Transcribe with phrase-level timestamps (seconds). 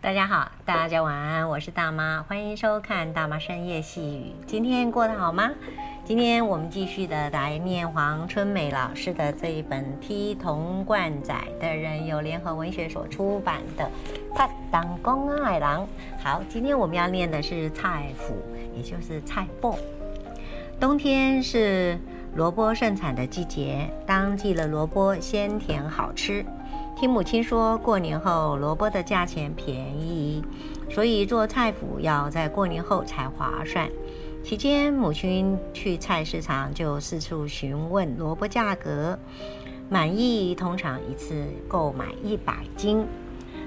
[0.00, 4.32] 大家好，大家晚安，我是大妈，欢迎收看大妈深夜细语。
[4.46, 5.50] 今天过得好吗？
[6.04, 13.90] 今天我们继续的来念黄春美老师的这一本《踢童贯仔》的人由联合文学所出版的
[14.36, 15.82] 《拍当公爱郎》。
[16.22, 18.34] 好，今天我们要念的是菜脯，
[18.76, 19.76] 也就是菜脯。
[20.78, 21.98] 冬天是
[22.36, 26.44] 萝卜盛产的季节，当季的萝卜鲜甜好吃。
[26.94, 30.44] 听母亲说，过年后萝卜的价钱便宜，
[30.90, 33.88] 所以做菜脯要在过年后才划算。
[34.44, 39.18] 期间，母亲去菜市场就四处询问萝卜价格，
[39.88, 43.06] 满意通常一次购买一百斤。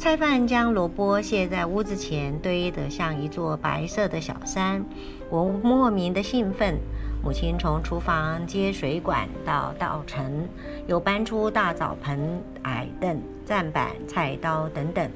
[0.00, 4.82] 菜贩将萝卜卸在屋子前，堆得像一座白色的小山。
[5.28, 6.78] 我莫名的兴奋。
[7.22, 10.48] 母亲从厨房接水管到稻城，
[10.86, 15.06] 又搬出大澡盆、矮凳、砧板、菜刀等等，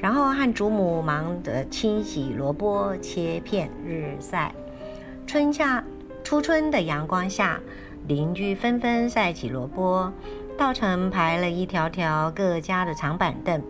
[0.00, 4.52] 然后和祖母忙着清洗萝卜、切片、日晒。
[5.28, 5.84] 春夏
[6.24, 7.60] 初春的阳光下，
[8.08, 10.12] 邻居纷纷晒起萝卜，
[10.58, 13.62] 稻城排了一条条各家的长板凳。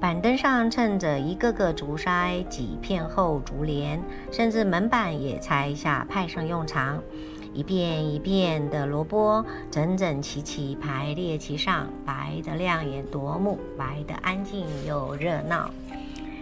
[0.00, 7.02] 板凳上衬着一个个竹筛，几片厚竹帘，甚至门板也拆下派上用场。
[7.52, 15.70] 一片一片的萝卜整整齐齐排列其上，白得亮眼夺目，白得安静又热闹。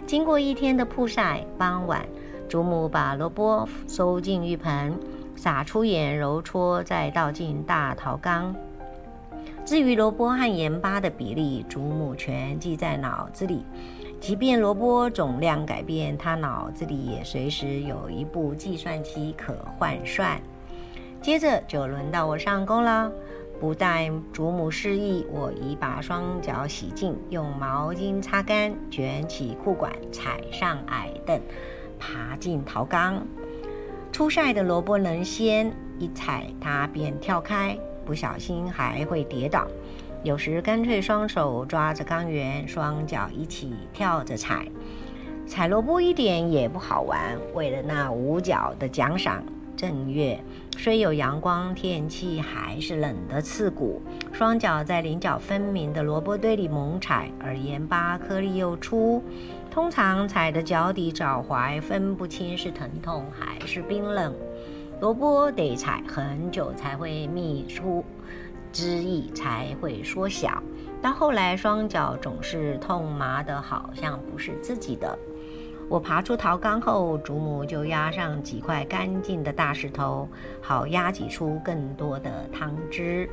[0.07, 2.07] 经过一天的曝晒，傍晚，
[2.49, 4.97] 祖母把萝卜收进浴盆，
[5.35, 8.55] 撒出盐揉搓，再倒进大陶缸。
[9.65, 13.65] 至于萝卜和盐巴的比例，祖母全记在脑子里。
[14.21, 20.41] 即便萝卜总量改变，她脑子里也随时有一部计算机可换算。
[21.21, 23.13] 接着就轮到我上工了，
[23.61, 31.41] 不待祖母示意，我已把双脚洗净，用毛巾擦干，卷起裤管，踩上矮凳，
[31.99, 33.25] 爬进陶缸。
[34.11, 37.79] 初晒的萝卜能鲜，一踩它便跳开。
[38.09, 39.69] 不小心还会跌倒，
[40.23, 44.67] 有时干脆双手抓着缸缘，双脚一起跳着踩。
[45.47, 49.45] 踩萝卜一点也不好玩，为了那五角的奖赏。
[49.77, 50.43] 正月
[50.79, 54.01] 虽有阳光，天气还是冷得刺骨。
[54.33, 59.23] 双脚在棱角分明的萝卜堆里猛踩，而盐巴颗粒又粗，
[59.71, 64.35] 通常踩得脚底脚踝分不清是疼痛还是冰冷。
[65.01, 68.05] 萝卜得踩很久才会泌出
[68.73, 70.61] 汁液，才会缩小。
[71.01, 75.17] 到后来，双脚总是痛麻的，好像不是自己的。
[75.89, 80.29] 我爬出陶缸后，祖母就压上几块干净的大石头，
[80.61, 83.31] 好压挤出更多的汤汁。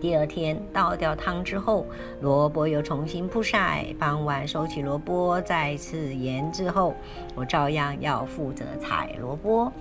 [0.00, 1.86] 第二天倒掉汤汁后，
[2.20, 3.86] 萝卜又重新曝晒。
[3.98, 6.94] 傍晚收起萝卜，再次腌制后，
[7.34, 9.72] 我照样要负责采萝卜。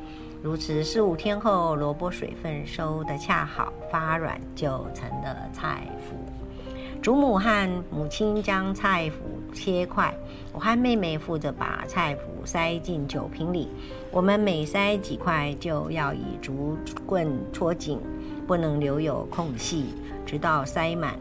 [0.44, 7.02] 如此四五天后，萝卜水分收得恰好，发软，就成了菜脯。
[7.02, 10.14] 祖母和母亲将菜脯切块，
[10.52, 13.70] 我和妹妹负责把菜脯塞进酒瓶里。
[14.12, 17.98] 我们每塞几块，就要以竹棍戳紧，
[18.46, 19.94] 不能留有空隙，
[20.26, 21.18] 直到塞满。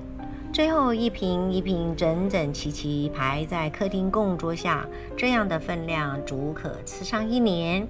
[0.52, 4.84] 最后一瓶一瓶整整齐齐排在客厅供桌下，
[5.16, 7.86] 这样的分量足可吃上一年。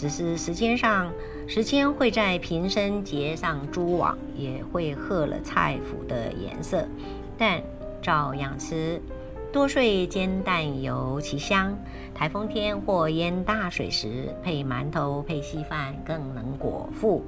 [0.00, 1.12] 只是时间上，
[1.46, 6.88] 时间会在瓶身结上蛛网，也会褐了菜脯的颜色，
[7.36, 7.60] 但
[8.00, 8.98] 照样吃。
[9.52, 11.76] 剁碎煎蛋尤其香。
[12.14, 17.22] 台风天或淹大水时，配馒头配稀饭更能果腹。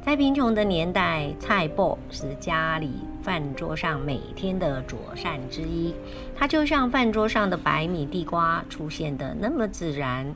[0.00, 2.92] 在贫穷的年代，菜脯是家里
[3.24, 5.92] 饭桌上每天的佐膳之一，
[6.36, 10.32] 它就像饭桌上的白米地瓜，出现的那么自然。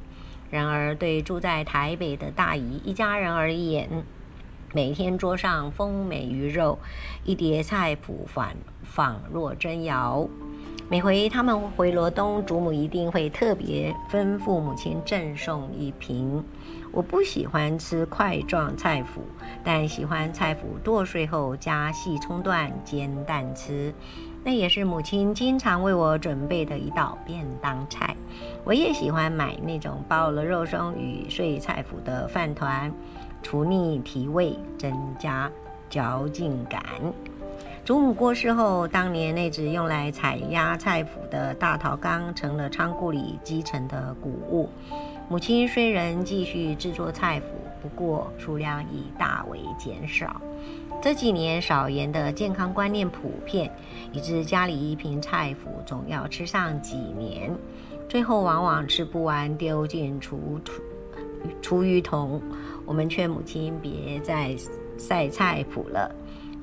[0.53, 3.89] 然而，对住在台北的大姨一家人而言，
[4.75, 6.79] 每天桌上丰美鱼肉，
[7.25, 8.51] 一碟菜脯仿
[8.83, 10.29] 仿若珍肴。
[10.91, 16.45] 每回他们回罗东，祖母一定会特别吩咐母亲赠送一瓶。
[16.91, 19.23] 我不喜欢吃块状菜脯，
[19.65, 23.95] 但喜欢菜脯剁碎后加细葱段煎蛋吃。
[24.45, 28.17] 那也是母亲经常为我准备的一道便当菜。
[28.65, 32.93] 我也喜欢买那种包了肉松与碎菜脯的饭团，
[33.43, 35.51] 除腻提味，增加
[35.89, 36.83] 嚼劲感。
[37.85, 44.69] 祖母过世后，当年那只用来采压菜脯的大陶缸成了仓库里积尘的谷物。
[45.29, 47.45] 母亲虽仍继续制作菜脯，
[47.81, 50.41] 不过数量已大为减少。
[51.01, 53.71] 这几年少盐的健康观念普遍，
[54.13, 57.51] 以致家里一瓶菜脯总要吃上几年，
[58.09, 60.83] 最后往往吃不完丢进厨厨
[61.61, 62.41] 厨余桶。
[62.85, 64.55] 我们劝母亲别再
[64.99, 66.15] 晒菜脯了。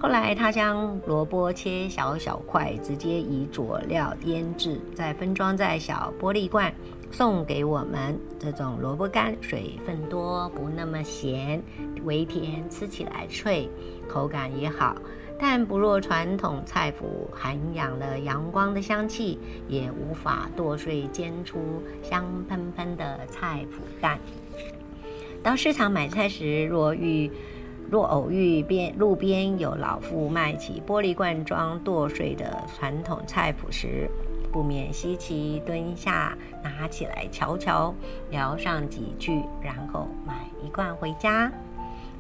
[0.02, 6.74] 后来，他将萝卜切小小块，直接以佐料腌制，再分装在小玻璃罐，
[7.12, 8.18] 送给我们。
[8.40, 11.62] 这种萝卜干水分多，不那么咸，
[12.06, 13.70] 微甜，吃起来脆，
[14.08, 14.96] 口感也好。
[15.38, 19.38] 但不若传统菜脯涵养了阳光的香气，
[19.68, 21.60] 也无法剁碎煎出
[22.02, 24.18] 香喷喷的菜脯蛋。
[25.44, 27.30] 到市场买菜时，若遇
[27.92, 34.08] 若偶遇边路边有老妇卖起玻璃罐装剁碎的传统菜谱时，
[34.52, 37.94] 不免稀奇，蹲下拿起来瞧瞧，
[38.30, 41.52] 聊上几句，然后买一罐回家。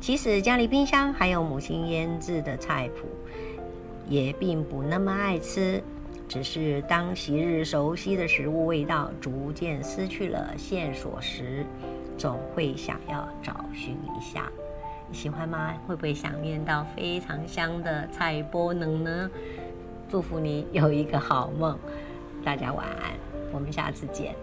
[0.01, 3.07] 其实家里冰箱还有母亲腌制的菜谱，
[4.07, 5.83] 也并不那么爱吃，
[6.27, 11.63] 只是当昔日熟悉的食物味道逐渐失去了线索时，
[12.17, 14.51] 总会想要找寻一下。
[15.11, 15.73] 喜欢吗？
[15.87, 19.29] 会不会想念到非常香的菜波能呢？
[20.09, 21.77] 祝福你有一个好梦，
[22.43, 23.13] 大家晚安，
[23.51, 24.35] 我们下次见。